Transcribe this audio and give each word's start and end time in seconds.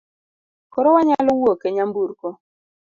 Koro 0.73 0.87
wanyalo 0.95 1.31
wuok 1.39 1.61
e 1.67 1.69
nyamburko. 1.75 2.29